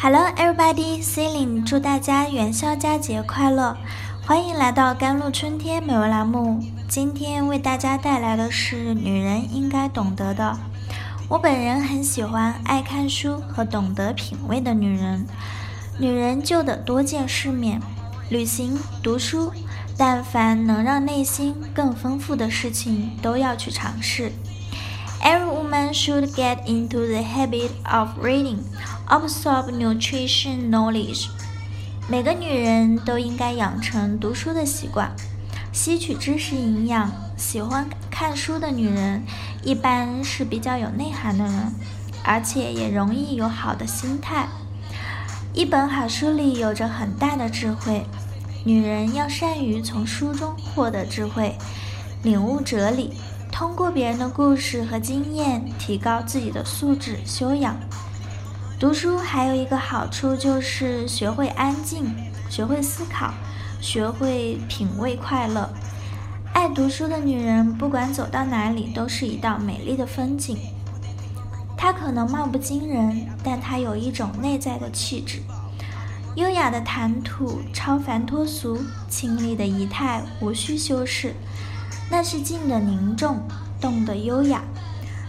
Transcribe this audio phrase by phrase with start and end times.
[0.00, 1.02] Hello, everybody!
[1.02, 3.76] Celine，祝大家元宵佳节快乐！
[4.24, 6.62] 欢迎来到甘露春天美文栏目。
[6.88, 10.56] 今天为大家带来的是女人应该懂得的。
[11.28, 15.26] 我本人很喜欢爱看书和懂得品味的女人。
[15.98, 17.82] 女人就得多见世面，
[18.30, 19.52] 旅行、读书，
[19.96, 24.30] 但凡能让内心更丰富的事情，都要去尝试。
[25.20, 28.58] Every woman should get into the habit of reading,
[29.08, 31.28] absorb nutrition knowledge.
[32.08, 35.10] 每个女人都应该养成读书的习惯，
[35.72, 37.10] 吸取知识营养。
[37.36, 39.22] 喜欢看书的女人，
[39.62, 41.72] 一般是比较有内涵的人，
[42.24, 44.48] 而且也容易有好的心态。
[45.54, 48.04] 一本好书里有着很大的智慧，
[48.64, 51.56] 女人要善于从书中获得智慧，
[52.22, 53.12] 领悟哲理。
[53.50, 57.76] 通过别人的故事和经验，提高自己的素质修养。
[58.78, 62.14] 读书还有一个好处，就是学会安静，
[62.48, 63.34] 学会思考，
[63.80, 65.68] 学会品味快乐。
[66.52, 70.56] 爱读书的女人，不管走到哪里，都是一道美丽的风景。
[71.76, 75.40] 她可能貌不惊人，但她有一种内在的气质，
[76.36, 81.34] 优雅的谈吐，超凡脱俗，清丽的仪态，无需修饰。
[82.08, 83.42] 那是静的凝重，
[83.80, 84.60] 动的优雅；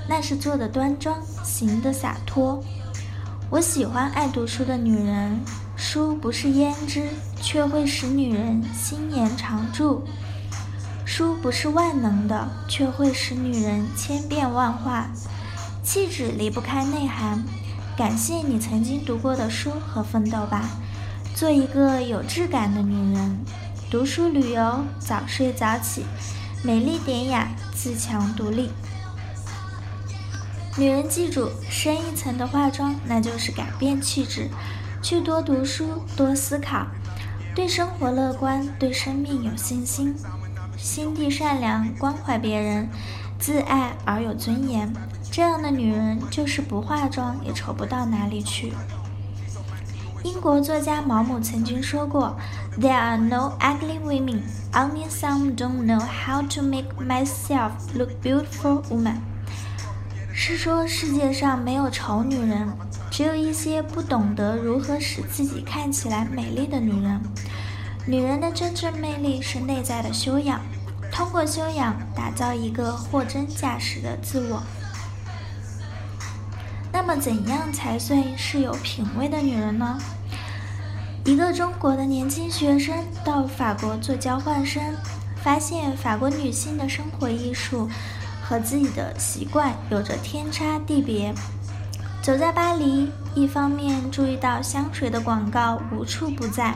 [0.08, 2.64] 那是坐的端庄，行的洒脱。
[3.52, 5.40] 我喜欢爱读书的女人，
[5.76, 7.10] 书不是胭脂，
[7.42, 10.04] 却会使女人心颜常驻；
[11.04, 15.08] 书不是万能的，却会使女人千变万化。
[15.84, 17.44] 气质离不开内涵，
[17.98, 20.70] 感谢你曾经读过的书和奋斗吧，
[21.34, 23.40] 做一个有质感的女人。
[23.90, 26.06] 读书旅游，早睡早起。
[26.62, 28.70] 美丽典雅，自强独立。
[30.80, 34.48] 女人记住，深一层的化妆，那就是改变气质。
[35.02, 36.88] 去多读书，多思考，
[37.54, 40.16] 对生活乐观，对生命有信心，
[40.78, 42.88] 心地善良，关怀别人，
[43.38, 44.90] 自爱而有尊严。
[45.30, 48.72] 这样的女人，就是不化妆也丑不到哪里去。
[50.24, 52.38] 英国作家毛姆曾经说过
[52.80, 59.18] ：“There are no ugly women, only some don't know how to make myself look beautiful women。”
[60.42, 62.66] 是说世界上没有丑女人，
[63.12, 67.20] 只有一些不懂得如何使自己看起来美丽的女人。
[68.08, 70.62] 女人的真正魅力是内在的修养，
[71.12, 74.64] 通过修养打造一个货真价实的自我。
[76.94, 80.00] 那么，怎样才算是有品位的女人呢？
[81.26, 82.96] 一个中国的年轻学生
[83.26, 84.82] 到法国做交换生，
[85.44, 87.90] 发现法国女性的生活艺术
[88.50, 91.32] 和自己的习惯有着天差地别。
[92.24, 96.74] 走在巴黎，一方面注意到香水的广告无处不在，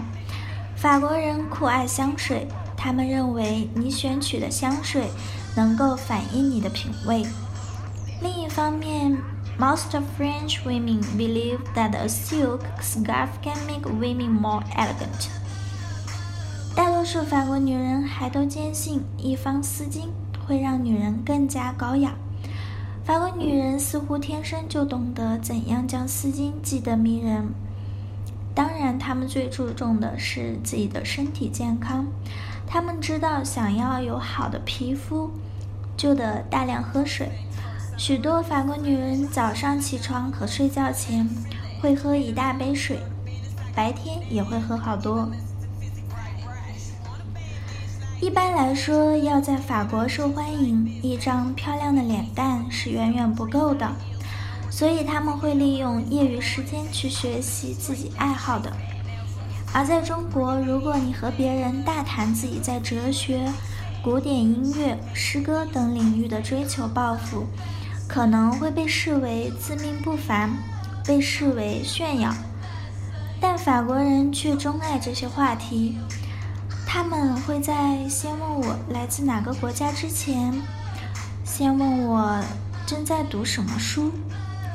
[0.75, 2.47] 法国人酷爱香水，
[2.78, 5.09] 他们认为你选取的香水
[5.56, 7.25] 能够反映你的品味。
[8.22, 9.17] 另一方面
[9.59, 15.28] ，Most French women believe that a silk scarf can make women more elegant。
[16.75, 20.07] 大多数法国女人还都坚信一方丝巾
[20.53, 22.13] 会让女人更加高雅。
[23.03, 27.43] 法国女人似乎天生就懂得怎样将丝巾系得迷人。
[28.53, 32.05] 当然，她们最注重的是自己的身体健康。
[32.67, 35.31] 她们知道，想要有好的皮肤，
[35.97, 37.31] 就得大量喝水。
[37.97, 41.27] 许多法国女人早上起床和睡觉前
[41.81, 42.99] 会喝一大杯水，
[43.75, 45.27] 白天也会喝好多。
[48.23, 53.91] 一般来说，要在法国受欢迎，一张漂亮的脸蛋是远远不够的，
[54.72, 58.72] 所以他们会利用业余时间去学习自己爱好的。
[59.73, 63.45] 而在中国，如果你和别人大谈自己在哲学、
[64.01, 67.45] 古典音乐、诗歌等领域的追求抱负，
[68.07, 70.50] 可能会被视为自命不凡，
[71.06, 72.33] 被视为炫耀，
[73.42, 75.97] 但法国人却钟爱这些话题。
[76.94, 80.54] 他们会在先问我来自哪个国家之前，
[81.44, 82.40] 先问我
[82.86, 84.12] 正在读什么书。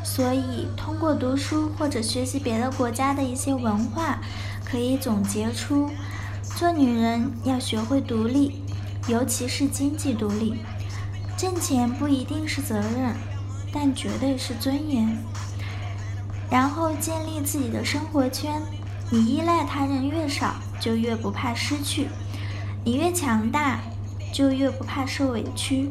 [0.03, 4.19] 所以，通过读书或者学习别的国家的一些文化，
[4.65, 5.93] 可以总结出：
[6.43, 8.65] 做女人要学会独立，
[9.07, 10.57] 尤其是经济独立。
[11.37, 13.15] 挣钱不一定是责任，
[13.73, 15.17] 但绝对是尊严。
[16.51, 18.61] 然后建立自己的生活圈，
[19.09, 22.07] 你依赖他人越少，就越不怕失去；
[22.85, 23.81] 你越强大，
[24.33, 25.91] 就越不怕受委屈。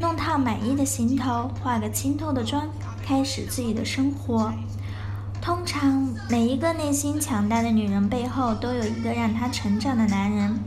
[0.00, 2.68] 弄套满意的行头，化个清透的妆，
[3.04, 4.52] 开始自己的生活。
[5.40, 10.58] 通常每一个内心强大的女人背后，都有一个让她成长的男人，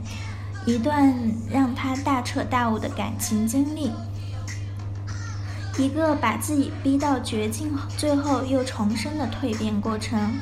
[0.64, 1.14] 一段
[1.50, 3.90] 让她大彻大悟的感情经历，
[5.78, 10.32] 一个把自己逼到绝境，最后又重生的蜕变过程。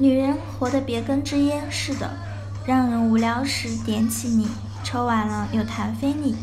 [0.00, 2.08] 女人活得别跟支烟似的，
[2.64, 4.46] 让人无聊时点起你，
[4.84, 6.36] 抽完了又弹飞你。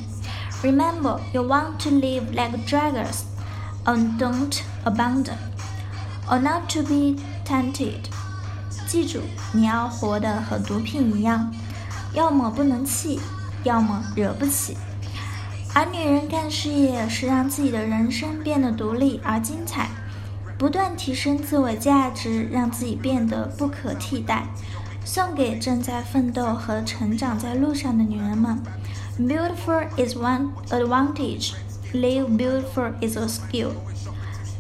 [0.62, 3.22] Remember, you want to live like dragons,
[3.86, 5.38] and don't abandon,
[6.28, 7.16] or not to be
[7.46, 8.02] tempted
[8.88, 9.22] 记住，
[9.54, 11.54] 你要活得和毒品一样，
[12.14, 13.22] 要么不能弃，
[13.64, 14.76] 要么惹不起。
[15.74, 19.90] 而女人干事业是让自己的人生变得独立而精彩，
[20.58, 24.46] 不断提升自我价值，让自己变得不可替代。
[25.04, 28.60] 送给正在奋斗和成长在路上的女人们。
[29.20, 31.54] Beautiful is one advantage,
[31.94, 33.72] live beautiful is a skill.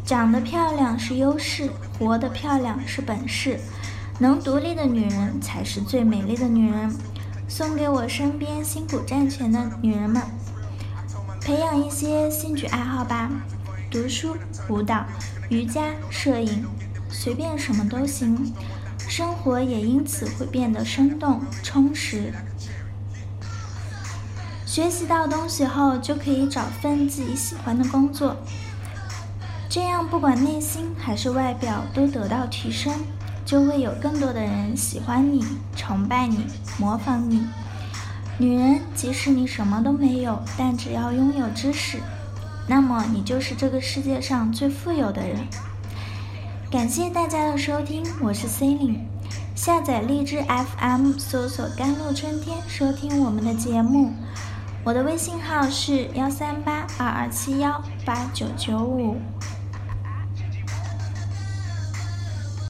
[0.05, 3.59] 长得漂亮是优势，活得漂亮是本事。
[4.19, 6.95] 能独立的女人才是最美丽的女人。
[7.47, 10.21] 送给我身边辛苦赚钱的女人们，
[11.41, 13.29] 培养一些兴趣爱好吧，
[13.89, 14.35] 读书、
[14.67, 15.05] 舞蹈、
[15.49, 16.65] 瑜伽、摄影，
[17.09, 18.53] 随便什么都行。
[19.07, 22.33] 生活也因此会变得生动充实。
[24.65, 28.35] 学习到东西后，就可以找份自己喜欢的工作，
[29.69, 32.93] 这样不管内心还是外表都得到提升，
[33.45, 35.45] 就会有更多的人喜欢你、
[35.75, 36.47] 崇拜你、
[36.77, 37.47] 模仿你。
[38.37, 41.99] 女人，即使你什么都没有，但只要拥有知识，
[42.67, 45.37] 那么你就是这个世界上最富有的人。
[46.71, 48.99] 感谢大家的收听，我是 c e l i n e
[49.55, 54.11] 下载荔枝 FM，搜索“甘露春天”，收听我们的节目。
[54.83, 59.15] 我的微信号是幺三八二二七幺八九九五。